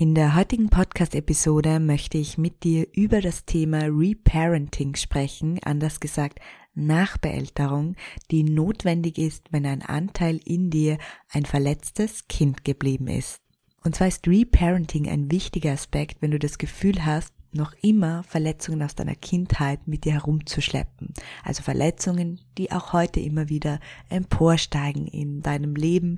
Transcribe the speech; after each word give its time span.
In 0.00 0.14
der 0.14 0.34
heutigen 0.34 0.70
Podcast-Episode 0.70 1.78
möchte 1.78 2.16
ich 2.16 2.38
mit 2.38 2.64
dir 2.64 2.86
über 2.94 3.20
das 3.20 3.44
Thema 3.44 3.80
Reparenting 3.82 4.94
sprechen, 4.94 5.60
anders 5.62 6.00
gesagt 6.00 6.38
Nachbeälterung, 6.72 7.96
die 8.30 8.42
notwendig 8.42 9.18
ist, 9.18 9.52
wenn 9.52 9.66
ein 9.66 9.82
Anteil 9.82 10.40
in 10.46 10.70
dir 10.70 10.96
ein 11.28 11.44
verletztes 11.44 12.26
Kind 12.28 12.64
geblieben 12.64 13.08
ist. 13.08 13.42
Und 13.84 13.94
zwar 13.94 14.08
ist 14.08 14.26
Reparenting 14.26 15.06
ein 15.06 15.30
wichtiger 15.30 15.72
Aspekt, 15.72 16.22
wenn 16.22 16.30
du 16.30 16.38
das 16.38 16.56
Gefühl 16.56 17.04
hast, 17.04 17.34
noch 17.52 17.74
immer 17.82 18.22
Verletzungen 18.22 18.82
aus 18.82 18.94
deiner 18.94 19.16
Kindheit 19.16 19.86
mit 19.86 20.06
dir 20.06 20.14
herumzuschleppen. 20.14 21.12
Also 21.44 21.62
Verletzungen, 21.62 22.40
die 22.56 22.72
auch 22.72 22.94
heute 22.94 23.20
immer 23.20 23.50
wieder 23.50 23.80
emporsteigen 24.08 25.06
in 25.06 25.42
deinem 25.42 25.74
Leben 25.74 26.16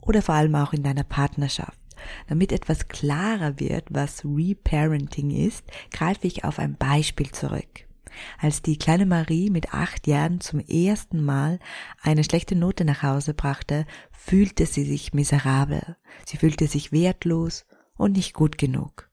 oder 0.00 0.22
vor 0.22 0.34
allem 0.34 0.54
auch 0.54 0.72
in 0.72 0.82
deiner 0.82 1.04
Partnerschaft. 1.04 1.78
Damit 2.28 2.52
etwas 2.52 2.88
klarer 2.88 3.58
wird, 3.58 3.86
was 3.90 4.24
Reparenting 4.24 5.30
ist, 5.30 5.64
greife 5.90 6.26
ich 6.26 6.44
auf 6.44 6.58
ein 6.58 6.76
Beispiel 6.76 7.30
zurück. 7.30 7.86
Als 8.38 8.62
die 8.62 8.78
kleine 8.78 9.06
Marie 9.06 9.50
mit 9.50 9.74
acht 9.74 10.06
Jahren 10.06 10.40
zum 10.40 10.60
ersten 10.60 11.24
Mal 11.24 11.58
eine 12.02 12.24
schlechte 12.24 12.56
Note 12.56 12.84
nach 12.84 13.02
Hause 13.02 13.34
brachte, 13.34 13.86
fühlte 14.10 14.66
sie 14.66 14.84
sich 14.84 15.12
miserabel. 15.12 15.96
Sie 16.26 16.36
fühlte 16.36 16.66
sich 16.66 16.92
wertlos 16.92 17.64
und 17.96 18.16
nicht 18.16 18.34
gut 18.34 18.58
genug. 18.58 19.08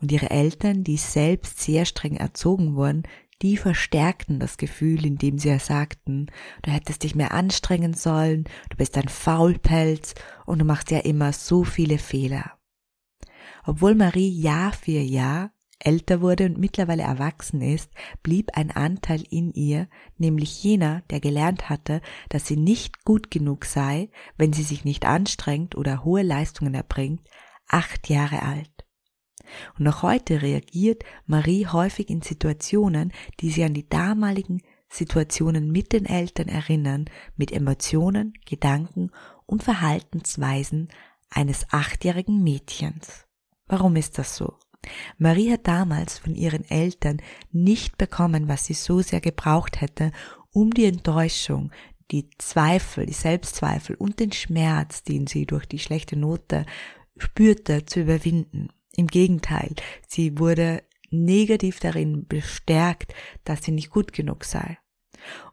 Und 0.00 0.12
ihre 0.12 0.30
Eltern, 0.30 0.84
die 0.84 0.98
selbst 0.98 1.60
sehr 1.60 1.86
streng 1.86 2.16
erzogen 2.16 2.76
wurden, 2.76 3.04
die 3.42 3.56
verstärkten 3.56 4.40
das 4.40 4.56
Gefühl, 4.56 5.04
indem 5.04 5.38
sie 5.38 5.48
ihr 5.48 5.58
sagten, 5.58 6.26
du 6.62 6.70
hättest 6.70 7.02
dich 7.02 7.14
mehr 7.14 7.32
anstrengen 7.32 7.94
sollen, 7.94 8.44
du 8.70 8.76
bist 8.76 8.96
ein 8.96 9.08
Faulpelz 9.08 10.14
und 10.46 10.58
du 10.58 10.64
machst 10.64 10.90
ja 10.90 10.98
immer 10.98 11.32
so 11.32 11.64
viele 11.64 11.98
Fehler. 11.98 12.52
Obwohl 13.64 13.94
Marie 13.94 14.30
Jahr 14.30 14.72
für 14.72 14.92
Jahr 14.92 15.50
älter 15.78 16.20
wurde 16.20 16.46
und 16.46 16.58
mittlerweile 16.58 17.02
erwachsen 17.02 17.60
ist, 17.60 17.90
blieb 18.22 18.56
ein 18.56 18.70
Anteil 18.70 19.22
in 19.28 19.52
ihr, 19.52 19.88
nämlich 20.16 20.62
jener, 20.62 21.02
der 21.10 21.20
gelernt 21.20 21.68
hatte, 21.68 22.00
dass 22.30 22.46
sie 22.46 22.56
nicht 22.56 23.04
gut 23.04 23.30
genug 23.30 23.66
sei, 23.66 24.10
wenn 24.38 24.52
sie 24.52 24.62
sich 24.62 24.84
nicht 24.84 25.04
anstrengt 25.04 25.76
oder 25.76 26.04
hohe 26.04 26.22
Leistungen 26.22 26.74
erbringt, 26.74 27.28
acht 27.68 28.08
Jahre 28.08 28.42
alt. 28.42 28.85
Und 29.78 29.84
noch 29.84 30.02
heute 30.02 30.42
reagiert 30.42 31.04
Marie 31.26 31.66
häufig 31.66 32.10
in 32.10 32.22
Situationen, 32.22 33.12
die 33.40 33.50
sie 33.50 33.64
an 33.64 33.74
die 33.74 33.88
damaligen 33.88 34.62
Situationen 34.88 35.70
mit 35.70 35.92
den 35.92 36.06
Eltern 36.06 36.48
erinnern, 36.48 37.06
mit 37.36 37.52
Emotionen, 37.52 38.34
Gedanken 38.46 39.10
und 39.46 39.62
Verhaltensweisen 39.62 40.88
eines 41.30 41.66
achtjährigen 41.70 42.42
Mädchens. 42.42 43.26
Warum 43.66 43.96
ist 43.96 44.18
das 44.18 44.36
so? 44.36 44.54
Marie 45.18 45.50
hat 45.50 45.66
damals 45.66 46.18
von 46.18 46.34
ihren 46.34 46.64
Eltern 46.64 47.20
nicht 47.50 47.98
bekommen, 47.98 48.48
was 48.48 48.66
sie 48.66 48.74
so 48.74 49.00
sehr 49.00 49.20
gebraucht 49.20 49.80
hätte, 49.80 50.12
um 50.52 50.72
die 50.72 50.84
Enttäuschung, 50.84 51.72
die 52.12 52.30
Zweifel, 52.38 53.06
die 53.06 53.12
Selbstzweifel 53.12 53.96
und 53.96 54.20
den 54.20 54.32
Schmerz, 54.32 55.02
den 55.02 55.26
sie 55.26 55.44
durch 55.46 55.66
die 55.66 55.80
schlechte 55.80 56.16
Note 56.16 56.64
spürte, 57.18 57.84
zu 57.84 58.00
überwinden. 58.00 58.68
Im 58.96 59.06
Gegenteil, 59.06 59.74
sie 60.06 60.38
wurde 60.38 60.82
negativ 61.10 61.80
darin 61.80 62.26
bestärkt, 62.26 63.14
dass 63.44 63.62
sie 63.62 63.72
nicht 63.72 63.90
gut 63.90 64.12
genug 64.12 64.44
sei. 64.44 64.78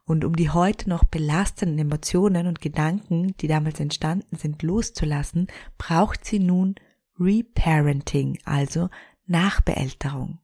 Und 0.06 0.26
um 0.26 0.36
die 0.36 0.50
heute 0.50 0.90
noch 0.90 1.04
belastenden 1.04 1.80
Emotionen 1.80 2.48
und 2.48 2.62
Gedanken, 2.62 3.36
die 3.38 3.48
damals 3.48 3.80
entstanden 3.80 4.36
sind, 4.36 4.62
loszulassen, 4.62 5.48
braucht 5.78 6.26
sie 6.26 6.40
nun 6.40 6.76
Reparenting, 7.20 8.40
also 8.44 8.90
Nachbeälterung. 9.26 10.40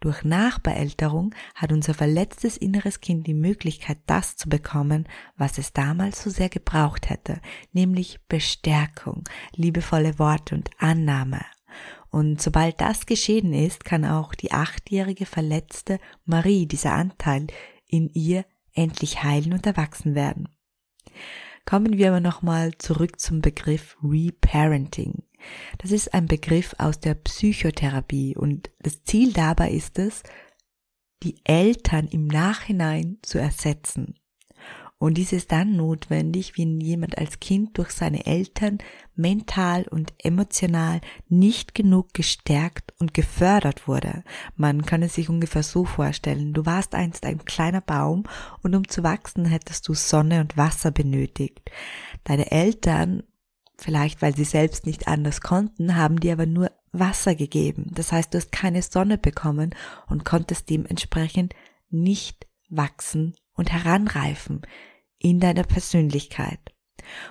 Durch 0.00 0.24
Nachbeälterung 0.24 1.34
hat 1.54 1.72
unser 1.72 1.94
verletztes 1.94 2.56
inneres 2.56 3.00
Kind 3.00 3.26
die 3.26 3.34
Möglichkeit, 3.34 3.98
das 4.06 4.36
zu 4.36 4.48
bekommen, 4.48 5.08
was 5.36 5.58
es 5.58 5.72
damals 5.72 6.22
so 6.22 6.30
sehr 6.30 6.48
gebraucht 6.48 7.08
hätte, 7.08 7.40
nämlich 7.72 8.18
Bestärkung, 8.26 9.24
liebevolle 9.54 10.18
Worte 10.18 10.56
und 10.56 10.70
Annahme. 10.78 11.40
Und 12.10 12.42
sobald 12.42 12.80
das 12.80 13.06
geschehen 13.06 13.52
ist, 13.52 13.84
kann 13.84 14.04
auch 14.04 14.34
die 14.34 14.52
achtjährige 14.52 15.26
verletzte 15.26 15.98
Marie, 16.24 16.66
dieser 16.66 16.92
Anteil 16.92 17.46
in 17.86 18.08
ihr, 18.08 18.44
endlich 18.74 19.22
heilen 19.22 19.52
und 19.52 19.66
erwachsen 19.66 20.14
werden. 20.14 20.48
Kommen 21.64 21.98
wir 21.98 22.08
aber 22.08 22.20
nochmal 22.20 22.72
zurück 22.78 23.20
zum 23.20 23.40
Begriff 23.40 23.96
Reparenting. 24.02 25.22
Das 25.78 25.90
ist 25.92 26.12
ein 26.14 26.26
Begriff 26.26 26.74
aus 26.78 27.00
der 27.00 27.14
Psychotherapie 27.14 28.36
und 28.36 28.70
das 28.80 29.02
Ziel 29.02 29.32
dabei 29.32 29.70
ist 29.70 29.98
es, 29.98 30.22
die 31.22 31.40
Eltern 31.44 32.08
im 32.08 32.26
Nachhinein 32.26 33.18
zu 33.22 33.38
ersetzen. 33.38 34.19
Und 35.00 35.18
ist 35.18 35.50
dann 35.50 35.76
notwendig, 35.76 36.58
wenn 36.58 36.78
jemand 36.78 37.16
als 37.16 37.40
Kind 37.40 37.78
durch 37.78 37.90
seine 37.90 38.26
Eltern 38.26 38.76
mental 39.14 39.86
und 39.88 40.12
emotional 40.18 41.00
nicht 41.26 41.74
genug 41.74 42.12
gestärkt 42.12 42.92
und 42.98 43.14
gefördert 43.14 43.88
wurde. 43.88 44.24
Man 44.56 44.84
kann 44.84 45.02
es 45.02 45.14
sich 45.14 45.30
ungefähr 45.30 45.62
so 45.62 45.86
vorstellen. 45.86 46.52
Du 46.52 46.66
warst 46.66 46.94
einst 46.94 47.24
ein 47.24 47.46
kleiner 47.46 47.80
Baum 47.80 48.24
und 48.62 48.74
um 48.74 48.86
zu 48.88 49.02
wachsen 49.02 49.46
hättest 49.46 49.88
du 49.88 49.94
Sonne 49.94 50.42
und 50.42 50.58
Wasser 50.58 50.90
benötigt. 50.90 51.70
Deine 52.24 52.50
Eltern, 52.50 53.22
vielleicht 53.78 54.20
weil 54.20 54.36
sie 54.36 54.44
selbst 54.44 54.84
nicht 54.84 55.08
anders 55.08 55.40
konnten, 55.40 55.96
haben 55.96 56.20
dir 56.20 56.34
aber 56.34 56.44
nur 56.44 56.72
Wasser 56.92 57.34
gegeben. 57.34 57.86
Das 57.92 58.12
heißt, 58.12 58.34
du 58.34 58.36
hast 58.36 58.52
keine 58.52 58.82
Sonne 58.82 59.16
bekommen 59.16 59.74
und 60.08 60.26
konntest 60.26 60.68
dementsprechend 60.68 61.54
nicht 61.88 62.46
wachsen 62.68 63.34
und 63.54 63.72
heranreifen 63.72 64.60
in 65.20 65.38
deiner 65.38 65.64
Persönlichkeit. 65.64 66.58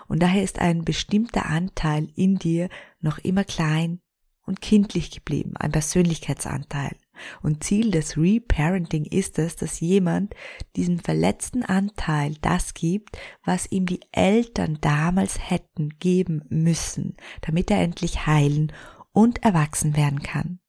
Und 0.08 0.22
daher 0.22 0.44
ist 0.44 0.60
ein 0.60 0.86
bestimmter 0.86 1.46
Anteil 1.46 2.08
in 2.16 2.38
dir 2.38 2.70
noch 3.02 3.18
immer 3.20 3.44
klein 3.44 4.00
und 4.46 4.62
kindlich 4.62 5.12
geblieben, 5.12 5.56
ein 5.58 5.72
Persönlichkeitsanteil. 5.72 6.96
Und 7.42 7.64
Ziel 7.64 7.92
des 7.92 8.18
Reparenting 8.18 9.06
ist 9.06 9.38
es, 9.38 9.56
dass 9.56 9.80
jemand 9.80 10.34
diesem 10.76 11.00
verletzten 11.00 11.64
Anteil 11.64 12.36
das 12.42 12.74
gibt, 12.74 13.18
was 13.44 13.72
ihm 13.72 13.86
die 13.86 14.00
Eltern 14.12 14.80
damals 14.82 15.50
hätten 15.50 15.90
geben 16.00 16.44
müssen, 16.50 17.18
damit 17.42 17.70
er 17.70 17.82
endlich 17.82 18.26
heilen 18.26 18.72
und 19.12 19.44
erwachsen 19.44 19.96
werden 19.96 20.24
kann. 20.24 20.60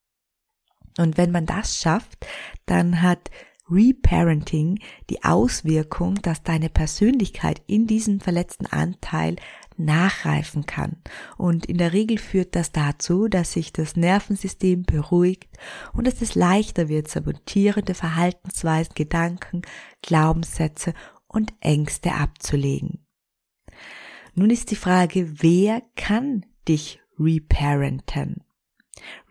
Und 0.99 1.17
wenn 1.17 1.31
man 1.31 1.47
das 1.47 1.79
schafft, 1.79 2.27
dann 2.67 3.01
hat 3.01 3.31
Reparenting 3.71 4.79
die 5.09 5.23
Auswirkung, 5.25 6.17
dass 6.17 6.43
deine 6.43 6.69
Persönlichkeit 6.69 7.63
in 7.67 7.87
diesem 7.87 8.21
verletzten 8.21 8.67
Anteil 8.67 9.37
nachreifen 9.77 10.67
kann. 10.67 10.97
Und 11.37 11.67
in 11.67 11.79
der 11.79 11.93
Regel 11.93 12.19
führt 12.19 12.55
das 12.55 12.73
dazu, 12.73 13.29
dass 13.29 13.53
sich 13.53 13.73
das 13.73 13.97
Nervensystem 13.97 14.83
beruhigt 14.83 15.49
und 15.93 16.07
dass 16.07 16.21
es 16.21 16.35
leichter 16.35 16.89
wird, 16.89 17.09
sabotierende 17.09 17.95
Verhaltensweisen, 17.95 18.95
Gedanken, 18.95 19.63
Glaubenssätze 20.03 20.95
und 21.27 21.55
Ängste 21.61 22.13
abzulegen. 22.13 23.07
Nun 24.35 24.51
ist 24.51 24.71
die 24.71 24.77
Frage, 24.77 25.43
wer 25.43 25.83
kann 25.97 26.47
dich 26.69 27.01
reparenten? 27.19 28.45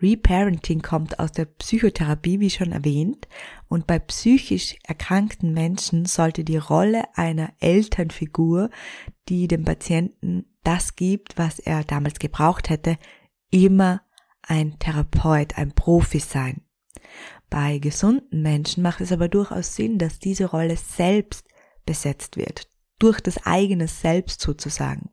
Reparenting 0.00 0.82
kommt 0.82 1.18
aus 1.18 1.32
der 1.32 1.44
Psychotherapie, 1.44 2.40
wie 2.40 2.50
schon 2.50 2.72
erwähnt, 2.72 3.28
und 3.68 3.86
bei 3.86 3.98
psychisch 3.98 4.76
erkrankten 4.84 5.52
Menschen 5.52 6.06
sollte 6.06 6.44
die 6.44 6.56
Rolle 6.56 7.04
einer 7.14 7.52
Elternfigur, 7.60 8.70
die 9.28 9.48
dem 9.48 9.64
Patienten 9.64 10.46
das 10.64 10.96
gibt, 10.96 11.38
was 11.38 11.58
er 11.58 11.84
damals 11.84 12.18
gebraucht 12.18 12.68
hätte, 12.68 12.96
immer 13.50 14.02
ein 14.42 14.78
Therapeut, 14.78 15.56
ein 15.56 15.72
Profi 15.72 16.18
sein. 16.18 16.62
Bei 17.48 17.78
gesunden 17.78 18.42
Menschen 18.42 18.82
macht 18.82 19.00
es 19.00 19.12
aber 19.12 19.28
durchaus 19.28 19.74
Sinn, 19.74 19.98
dass 19.98 20.18
diese 20.18 20.46
Rolle 20.46 20.76
selbst 20.76 21.46
besetzt 21.84 22.36
wird, 22.36 22.68
durch 22.98 23.20
das 23.20 23.44
eigene 23.44 23.88
Selbst 23.88 24.40
sozusagen. 24.40 25.10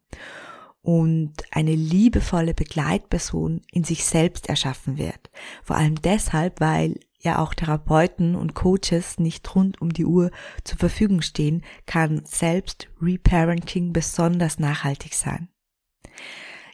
Und 0.81 1.33
eine 1.51 1.75
liebevolle 1.75 2.53
Begleitperson 2.53 3.61
in 3.71 3.83
sich 3.83 4.05
selbst 4.05 4.47
erschaffen 4.47 4.97
wird. 4.97 5.29
Vor 5.63 5.75
allem 5.75 6.01
deshalb, 6.01 6.59
weil 6.61 6.99
ja 7.19 7.39
auch 7.39 7.53
Therapeuten 7.53 8.35
und 8.35 8.53
Coaches 8.53 9.19
nicht 9.19 9.55
rund 9.55 9.81
um 9.81 9.91
die 9.91 10.05
Uhr 10.05 10.31
zur 10.63 10.77
Verfügung 10.77 11.21
stehen, 11.21 11.63
kann 11.85 12.21
selbst 12.25 12.87
Reparenting 13.01 13.91
besonders 13.91 14.59
nachhaltig 14.59 15.13
sein. 15.13 15.49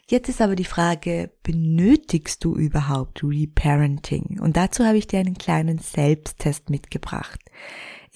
Jetzt 0.06 0.28
ist 0.28 0.42
aber 0.42 0.54
die 0.54 0.64
Frage, 0.64 1.30
benötigst 1.42 2.44
du 2.44 2.56
überhaupt 2.56 3.24
Reparenting? 3.24 4.38
Und 4.38 4.56
dazu 4.56 4.84
habe 4.84 4.98
ich 4.98 5.06
dir 5.06 5.18
einen 5.18 5.38
kleinen 5.38 5.78
Selbsttest 5.78 6.68
mitgebracht. 6.68 7.40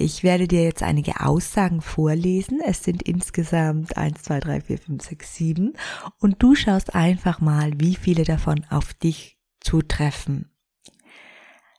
Ich 0.00 0.22
werde 0.22 0.46
dir 0.46 0.62
jetzt 0.62 0.84
einige 0.84 1.26
Aussagen 1.26 1.80
vorlesen. 1.80 2.60
Es 2.64 2.84
sind 2.84 3.02
insgesamt 3.02 3.96
1, 3.96 4.22
2, 4.22 4.38
3, 4.38 4.60
4, 4.60 4.78
5, 4.78 5.02
6, 5.02 5.34
7. 5.34 5.72
Und 6.20 6.40
du 6.40 6.54
schaust 6.54 6.94
einfach 6.94 7.40
mal, 7.40 7.72
wie 7.80 7.96
viele 7.96 8.22
davon 8.22 8.64
auf 8.70 8.94
dich 8.94 9.40
zutreffen. 9.58 10.52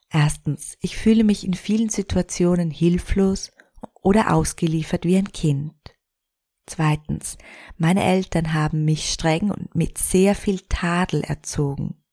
Erstens, 0.10 0.78
ich 0.82 0.98
fühle 0.98 1.24
mich 1.24 1.46
in 1.46 1.54
vielen 1.54 1.88
Situationen 1.88 2.72
hilflos 2.72 3.54
oder 4.02 4.34
ausgeliefert 4.34 5.06
wie 5.06 5.16
ein 5.16 5.32
Kind. 5.32 5.76
Zweitens, 6.66 7.38
meine 7.78 8.04
Eltern 8.04 8.54
haben 8.54 8.84
mich 8.84 9.14
streng 9.14 9.50
und 9.50 9.74
mit 9.76 9.98
sehr 9.98 10.36
viel 10.36 10.60
Tadel 10.68 11.22
erzogen. 11.22 12.04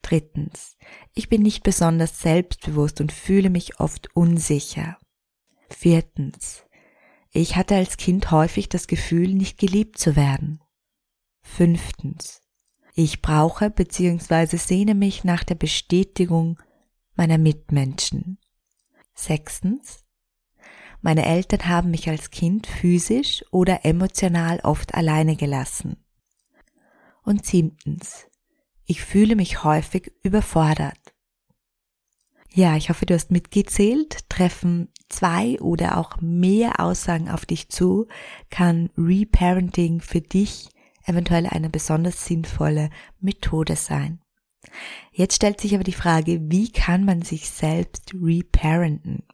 Drittens, 0.00 0.78
ich 1.12 1.28
bin 1.28 1.42
nicht 1.42 1.64
besonders 1.64 2.18
selbstbewusst 2.18 3.02
und 3.02 3.12
fühle 3.12 3.50
mich 3.50 3.78
oft 3.78 4.08
unsicher. 4.16 4.96
Viertens. 5.68 6.64
Ich 7.30 7.56
hatte 7.56 7.76
als 7.76 7.96
Kind 7.96 8.30
häufig 8.30 8.68
das 8.68 8.86
Gefühl, 8.86 9.34
nicht 9.34 9.58
geliebt 9.58 9.98
zu 9.98 10.16
werden. 10.16 10.60
Fünftens. 11.42 12.40
Ich 12.94 13.22
brauche 13.22 13.70
bzw. 13.70 14.56
sehne 14.56 14.94
mich 14.94 15.24
nach 15.24 15.44
der 15.44 15.54
Bestätigung 15.54 16.58
meiner 17.14 17.38
Mitmenschen. 17.38 18.38
Sechstens. 19.14 20.04
Meine 21.00 21.26
Eltern 21.26 21.66
haben 21.66 21.90
mich 21.90 22.08
als 22.08 22.30
Kind 22.30 22.66
physisch 22.66 23.44
oder 23.52 23.84
emotional 23.84 24.60
oft 24.60 24.94
alleine 24.94 25.36
gelassen. 25.36 26.04
Und 27.22 27.46
siebtens. 27.46 28.26
Ich 28.84 29.02
fühle 29.02 29.36
mich 29.36 29.62
häufig 29.62 30.12
überfordert. 30.22 31.07
Ja, 32.52 32.76
ich 32.76 32.88
hoffe, 32.88 33.06
du 33.06 33.14
hast 33.14 33.30
mitgezählt. 33.30 34.28
Treffen 34.28 34.88
zwei 35.08 35.60
oder 35.60 35.98
auch 35.98 36.20
mehr 36.20 36.80
Aussagen 36.80 37.28
auf 37.28 37.46
dich 37.46 37.68
zu, 37.68 38.06
kann 38.50 38.90
Reparenting 38.96 40.00
für 40.00 40.20
dich 40.20 40.68
eventuell 41.04 41.46
eine 41.46 41.70
besonders 41.70 42.24
sinnvolle 42.26 42.90
Methode 43.20 43.76
sein. 43.76 44.20
Jetzt 45.12 45.36
stellt 45.36 45.60
sich 45.60 45.74
aber 45.74 45.84
die 45.84 45.92
Frage, 45.92 46.38
wie 46.50 46.70
kann 46.70 47.04
man 47.04 47.22
sich 47.22 47.48
selbst 47.48 48.12
reparenten? 48.14 49.24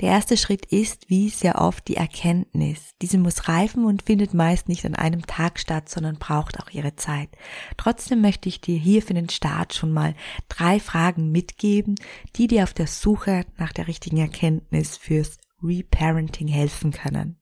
Der 0.00 0.10
erste 0.10 0.36
Schritt 0.36 0.66
ist, 0.66 1.08
wie 1.08 1.28
sehr 1.28 1.60
oft, 1.60 1.88
die 1.88 1.96
Erkenntnis. 1.96 2.90
Diese 3.02 3.18
muss 3.18 3.48
reifen 3.48 3.84
und 3.84 4.02
findet 4.02 4.34
meist 4.34 4.68
nicht 4.68 4.84
an 4.84 4.94
einem 4.94 5.26
Tag 5.26 5.58
statt, 5.58 5.88
sondern 5.88 6.16
braucht 6.18 6.60
auch 6.60 6.70
ihre 6.70 6.96
Zeit. 6.96 7.30
Trotzdem 7.76 8.20
möchte 8.20 8.48
ich 8.48 8.60
dir 8.60 8.78
hier 8.78 9.02
für 9.02 9.14
den 9.14 9.28
Start 9.28 9.74
schon 9.74 9.92
mal 9.92 10.14
drei 10.48 10.80
Fragen 10.80 11.30
mitgeben, 11.30 11.96
die 12.36 12.46
dir 12.46 12.62
auf 12.64 12.74
der 12.74 12.86
Suche 12.86 13.44
nach 13.56 13.72
der 13.72 13.88
richtigen 13.88 14.18
Erkenntnis 14.18 14.96
fürs 14.96 15.38
Reparenting 15.62 16.48
helfen 16.48 16.92
können. 16.92 17.40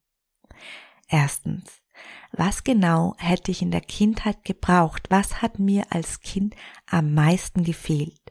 Erstens. 1.08 1.80
Was 2.32 2.64
genau 2.64 3.14
hätte 3.18 3.52
ich 3.52 3.62
in 3.62 3.70
der 3.70 3.80
Kindheit 3.80 4.44
gebraucht? 4.44 5.06
Was 5.10 5.40
hat 5.40 5.60
mir 5.60 5.86
als 5.90 6.20
Kind 6.20 6.56
am 6.86 7.14
meisten 7.14 7.62
gefehlt? 7.62 8.23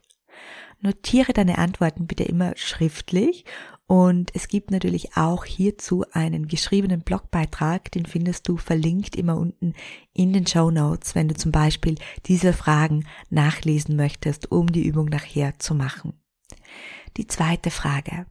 Notiere 0.83 1.31
deine 1.31 1.59
Antworten 1.59 2.07
bitte 2.07 2.25
immer 2.25 2.57
schriftlich 2.57 3.45
und 3.87 4.35
es 4.35 4.49
gibt 4.49 4.69
natürlich 4.69 5.15
auch 5.15 5.45
hierzu 5.45 6.03
einen 6.11 6.49
geschriebenen 6.49 7.03
Blogbeitrag, 7.03 7.89
den 7.91 8.05
findest 8.05 8.49
du 8.49 8.57
verlinkt 8.57 9.15
immer 9.15 9.37
unten 9.37 9.75
in 10.11 10.33
den 10.33 10.45
Show 10.45 10.71
Notes, 10.71 11.15
wenn 11.15 11.29
du 11.29 11.35
zum 11.35 11.53
Beispiel 11.53 11.95
diese 12.25 12.51
Fragen 12.51 13.07
nachlesen 13.29 13.95
möchtest, 13.95 14.51
um 14.51 14.73
die 14.73 14.85
Übung 14.85 15.05
nachher 15.05 15.57
zu 15.57 15.73
machen. 15.73 16.21
Die 17.15 17.27
zweite 17.27 17.71
Frage. 17.71 18.25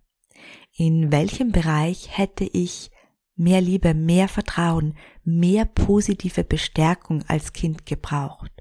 In 0.76 1.10
welchem 1.10 1.52
Bereich 1.52 2.18
hätte 2.18 2.44
ich 2.44 2.90
mehr 3.34 3.62
Liebe, 3.62 3.94
mehr 3.94 4.28
Vertrauen, 4.28 4.98
mehr 5.24 5.64
positive 5.64 6.44
Bestärkung 6.44 7.24
als 7.28 7.54
Kind 7.54 7.86
gebraucht? 7.86 8.52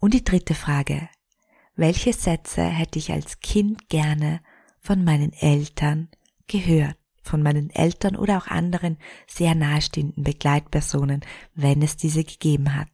Und 0.00 0.14
die 0.14 0.24
dritte 0.24 0.54
Frage. 0.54 1.08
Welche 1.80 2.12
Sätze 2.12 2.62
hätte 2.62 2.98
ich 2.98 3.10
als 3.10 3.40
Kind 3.40 3.88
gerne 3.88 4.42
von 4.80 5.02
meinen 5.02 5.32
Eltern 5.32 6.10
gehört, 6.46 6.98
von 7.22 7.42
meinen 7.42 7.70
Eltern 7.70 8.16
oder 8.16 8.36
auch 8.36 8.48
anderen 8.48 8.98
sehr 9.26 9.54
nahestehenden 9.54 10.22
Begleitpersonen, 10.22 11.22
wenn 11.54 11.80
es 11.80 11.96
diese 11.96 12.22
gegeben 12.22 12.76
hat. 12.76 12.90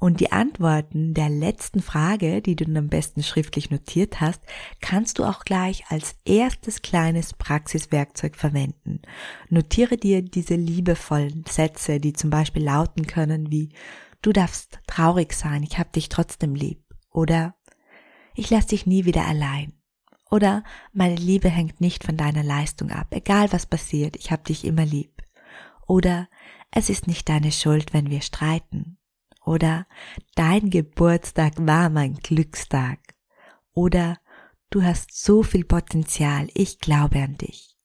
Und 0.00 0.18
die 0.18 0.32
Antworten 0.32 1.14
der 1.14 1.28
letzten 1.28 1.82
Frage, 1.82 2.42
die 2.42 2.56
du 2.56 2.64
am 2.76 2.88
besten 2.88 3.22
schriftlich 3.22 3.70
notiert 3.70 4.20
hast, 4.20 4.42
kannst 4.80 5.20
du 5.20 5.24
auch 5.24 5.44
gleich 5.44 5.84
als 5.88 6.16
erstes 6.24 6.82
kleines 6.82 7.32
Praxiswerkzeug 7.32 8.34
verwenden. 8.34 9.02
Notiere 9.50 9.96
dir 9.96 10.20
diese 10.20 10.56
liebevollen 10.56 11.44
Sätze, 11.48 12.00
die 12.00 12.12
zum 12.12 12.28
Beispiel 12.28 12.64
lauten 12.64 13.06
können 13.06 13.52
wie 13.52 13.68
Du 14.20 14.32
darfst 14.32 14.80
traurig 14.88 15.32
sein, 15.32 15.62
ich 15.62 15.78
hab 15.78 15.92
dich 15.92 16.08
trotzdem 16.08 16.56
lieb. 16.56 16.85
Oder 17.16 17.56
Ich 18.34 18.50
lass 18.50 18.66
dich 18.66 18.84
nie 18.84 19.06
wieder 19.06 19.26
allein. 19.26 19.72
Oder 20.30 20.62
meine 20.92 21.14
Liebe 21.14 21.48
hängt 21.48 21.80
nicht 21.80 22.04
von 22.04 22.18
deiner 22.18 22.42
Leistung 22.42 22.90
ab, 22.90 23.06
egal 23.10 23.50
was 23.54 23.64
passiert, 23.64 24.16
ich 24.16 24.30
hab 24.30 24.44
dich 24.44 24.66
immer 24.66 24.84
lieb. 24.84 25.22
Oder 25.86 26.28
es 26.70 26.90
ist 26.90 27.06
nicht 27.06 27.26
deine 27.30 27.52
Schuld, 27.52 27.94
wenn 27.94 28.10
wir 28.10 28.20
streiten. 28.20 28.98
Oder 29.46 29.86
dein 30.34 30.68
Geburtstag 30.68 31.54
war 31.58 31.88
mein 31.88 32.16
Glückstag. 32.16 32.98
Oder 33.72 34.18
du 34.68 34.82
hast 34.82 35.16
so 35.24 35.42
viel 35.42 35.64
Potenzial, 35.64 36.48
ich 36.52 36.80
glaube 36.80 37.22
an 37.22 37.38
dich. 37.38 37.78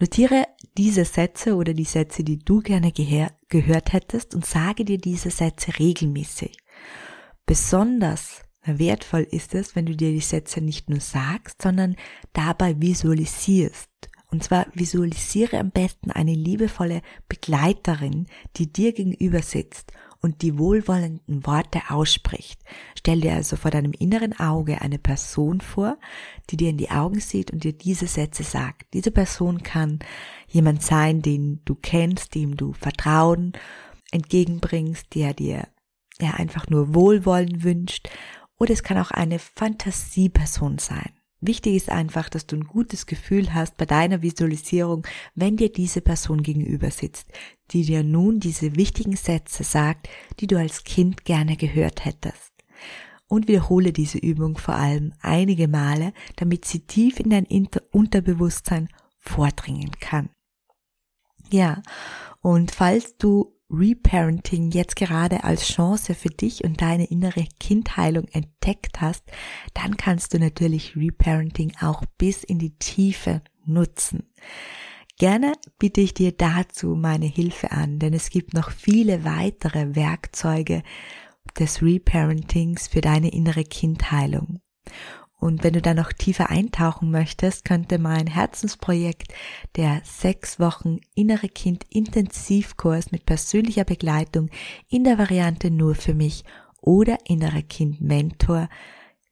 Notiere 0.00 0.48
diese 0.76 1.04
Sätze 1.04 1.54
oder 1.54 1.74
die 1.74 1.84
Sätze, 1.84 2.24
die 2.24 2.40
du 2.40 2.60
gerne 2.60 2.90
gehört 2.90 3.92
hättest 3.92 4.34
und 4.34 4.44
sage 4.44 4.84
dir 4.84 4.98
diese 4.98 5.30
Sätze 5.30 5.78
regelmäßig. 5.78 6.56
Besonders 7.48 8.42
Wertvoll 8.66 9.22
ist 9.22 9.54
es, 9.54 9.74
wenn 9.74 9.86
du 9.86 9.96
dir 9.96 10.12
die 10.12 10.20
Sätze 10.20 10.60
nicht 10.60 10.90
nur 10.90 11.00
sagst, 11.00 11.62
sondern 11.62 11.96
dabei 12.34 12.78
visualisierst. 12.78 13.88
Und 14.30 14.44
zwar 14.44 14.66
visualisiere 14.74 15.58
am 15.58 15.70
besten 15.70 16.10
eine 16.10 16.34
liebevolle 16.34 17.00
Begleiterin, 17.26 18.26
die 18.56 18.70
dir 18.70 18.92
gegenüber 18.92 19.40
sitzt 19.40 19.92
und 20.20 20.42
die 20.42 20.58
wohlwollenden 20.58 21.46
Worte 21.46 21.80
ausspricht. 21.88 22.60
Stell 22.98 23.22
dir 23.22 23.32
also 23.32 23.56
vor 23.56 23.70
deinem 23.70 23.92
inneren 23.92 24.38
Auge 24.38 24.82
eine 24.82 24.98
Person 24.98 25.62
vor, 25.62 25.96
die 26.50 26.58
dir 26.58 26.68
in 26.68 26.76
die 26.76 26.90
Augen 26.90 27.20
sieht 27.20 27.50
und 27.50 27.64
dir 27.64 27.72
diese 27.72 28.08
Sätze 28.08 28.42
sagt. 28.42 28.92
Diese 28.92 29.10
Person 29.10 29.62
kann 29.62 30.00
jemand 30.48 30.82
sein, 30.82 31.22
den 31.22 31.62
du 31.64 31.74
kennst, 31.74 32.34
dem 32.34 32.58
du 32.58 32.74
Vertrauen 32.74 33.54
entgegenbringst, 34.10 35.14
der 35.14 35.32
dir 35.32 35.66
ja 36.20 36.34
einfach 36.34 36.68
nur 36.68 36.94
Wohlwollen 36.94 37.62
wünscht 37.62 38.08
oder 38.58 38.72
es 38.72 38.82
kann 38.82 38.98
auch 38.98 39.10
eine 39.10 39.38
Fantasieperson 39.38 40.78
sein. 40.78 41.12
Wichtig 41.40 41.76
ist 41.76 41.88
einfach, 41.88 42.28
dass 42.28 42.46
du 42.46 42.56
ein 42.56 42.64
gutes 42.64 43.06
Gefühl 43.06 43.54
hast 43.54 43.76
bei 43.76 43.86
deiner 43.86 44.22
Visualisierung, 44.22 45.06
wenn 45.36 45.56
dir 45.56 45.70
diese 45.70 46.00
Person 46.00 46.42
gegenüber 46.42 46.90
sitzt, 46.90 47.28
die 47.70 47.84
dir 47.84 48.02
nun 48.02 48.40
diese 48.40 48.74
wichtigen 48.74 49.14
Sätze 49.14 49.62
sagt, 49.62 50.08
die 50.40 50.48
du 50.48 50.58
als 50.58 50.82
Kind 50.82 51.24
gerne 51.24 51.56
gehört 51.56 52.04
hättest. 52.04 52.52
Und 53.28 53.46
wiederhole 53.46 53.92
diese 53.92 54.18
Übung 54.18 54.58
vor 54.58 54.74
allem 54.74 55.12
einige 55.20 55.68
Male, 55.68 56.12
damit 56.36 56.64
sie 56.64 56.80
tief 56.80 57.20
in 57.20 57.30
dein 57.30 57.46
Unterbewusstsein 57.92 58.88
vordringen 59.18 59.92
kann. 60.00 60.30
Ja, 61.50 61.82
und 62.40 62.72
falls 62.72 63.16
du 63.16 63.57
Reparenting 63.70 64.70
jetzt 64.70 64.96
gerade 64.96 65.44
als 65.44 65.66
Chance 65.66 66.14
für 66.14 66.30
dich 66.30 66.64
und 66.64 66.80
deine 66.80 67.04
innere 67.06 67.46
Kindheilung 67.60 68.26
entdeckt 68.28 69.00
hast, 69.00 69.24
dann 69.74 69.96
kannst 69.96 70.32
du 70.32 70.38
natürlich 70.38 70.96
Reparenting 70.96 71.72
auch 71.80 72.02
bis 72.16 72.44
in 72.44 72.58
die 72.58 72.78
Tiefe 72.78 73.42
nutzen. 73.64 74.30
Gerne 75.18 75.52
biete 75.78 76.00
ich 76.00 76.14
dir 76.14 76.32
dazu 76.32 76.94
meine 76.94 77.26
Hilfe 77.26 77.72
an, 77.72 77.98
denn 77.98 78.14
es 78.14 78.30
gibt 78.30 78.54
noch 78.54 78.70
viele 78.70 79.24
weitere 79.24 79.94
Werkzeuge 79.96 80.82
des 81.58 81.82
Reparentings 81.82 82.88
für 82.88 83.00
deine 83.00 83.30
innere 83.32 83.64
Kindheilung. 83.64 84.60
Und 85.40 85.62
wenn 85.62 85.74
du 85.74 85.80
da 85.80 85.94
noch 85.94 86.12
tiefer 86.12 86.50
eintauchen 86.50 87.10
möchtest, 87.10 87.64
könnte 87.64 87.98
mein 87.98 88.26
Herzensprojekt, 88.26 89.32
der 89.76 90.00
sechs 90.04 90.58
Wochen 90.58 90.98
innere 91.14 91.48
Kind 91.48 91.84
Intensivkurs 91.90 93.12
mit 93.12 93.24
persönlicher 93.24 93.84
Begleitung 93.84 94.50
in 94.88 95.04
der 95.04 95.16
Variante 95.16 95.70
nur 95.70 95.94
für 95.94 96.14
mich 96.14 96.44
oder 96.80 97.18
innere 97.26 97.62
Kind 97.62 98.00
Mentor 98.00 98.68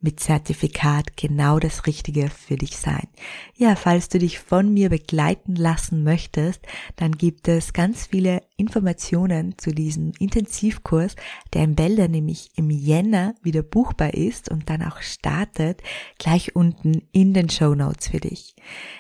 mit 0.00 0.20
Zertifikat 0.20 1.16
genau 1.16 1.58
das 1.58 1.86
Richtige 1.86 2.28
für 2.28 2.56
dich 2.56 2.76
sein. 2.76 3.08
Ja, 3.54 3.76
falls 3.76 4.08
du 4.08 4.18
dich 4.18 4.38
von 4.38 4.72
mir 4.72 4.90
begleiten 4.90 5.56
lassen 5.56 6.04
möchtest, 6.04 6.60
dann 6.96 7.12
gibt 7.12 7.48
es 7.48 7.72
ganz 7.72 8.06
viele 8.06 8.42
Informationen 8.56 9.56
zu 9.56 9.72
diesem 9.72 10.12
Intensivkurs, 10.18 11.16
der 11.54 11.64
im 11.64 11.78
Wälder 11.78 12.08
nämlich 12.08 12.50
im 12.56 12.70
Jänner 12.70 13.34
wieder 13.42 13.62
buchbar 13.62 14.14
ist 14.14 14.50
und 14.50 14.68
dann 14.68 14.82
auch 14.82 15.00
startet, 15.00 15.82
gleich 16.18 16.54
unten 16.54 17.02
in 17.12 17.32
den 17.32 17.48
Show 17.48 17.74
Notes 17.74 18.08
für 18.08 18.20
dich. 18.20 18.54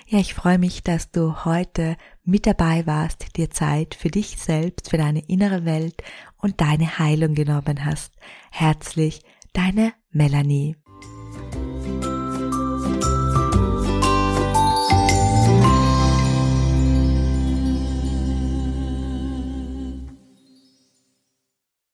Ja, 0.08 0.18
ich 0.18 0.34
freue 0.34 0.58
mich, 0.58 0.82
dass 0.82 1.10
du 1.10 1.44
heute 1.44 1.96
mit 2.24 2.46
dabei 2.46 2.86
warst, 2.86 3.36
dir 3.36 3.50
Zeit 3.50 3.94
für 3.94 4.08
dich 4.08 4.38
selbst, 4.38 4.90
für 4.90 4.96
deine 4.96 5.20
innere 5.28 5.64
Welt 5.64 6.02
und 6.38 6.60
deine 6.60 6.98
Heilung 6.98 7.34
genommen 7.34 7.84
hast. 7.84 8.14
Herzlich, 8.50 9.20
deine 9.52 9.92
Melanie. 10.10 10.76